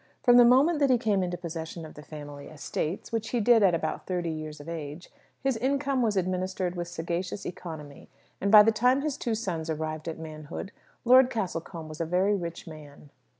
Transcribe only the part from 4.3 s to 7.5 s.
years of age, his income was administered with sagacious